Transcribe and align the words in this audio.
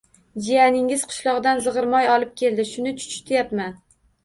—Jiyaningiz 0.45 1.03
qishloqdan 1.11 1.61
zig‘ir 1.67 1.89
moy 1.93 2.11
olib 2.15 2.33
keldi. 2.43 2.67
Shuni 2.73 2.97
chuchityapman. 3.05 3.81